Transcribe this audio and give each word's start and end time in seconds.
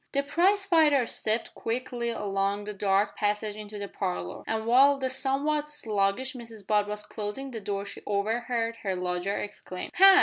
The 0.13 0.23
prize 0.23 0.65
fighter 0.65 1.05
stepped 1.05 1.53
quickly 1.53 2.09
along 2.09 2.63
the 2.63 2.73
dark 2.73 3.15
passage 3.15 3.55
into 3.55 3.77
the 3.77 3.87
parlour, 3.87 4.41
and 4.47 4.65
while 4.65 4.97
the 4.97 5.11
somewhat 5.11 5.67
sluggish 5.67 6.33
Mrs 6.33 6.65
Butt 6.65 6.87
was 6.87 7.05
closing 7.05 7.51
the 7.51 7.61
door 7.61 7.85
she 7.85 8.01
overheard 8.07 8.77
her 8.77 8.95
lodger 8.95 9.37
exclaim 9.37 9.91
"Ha! 9.97 10.19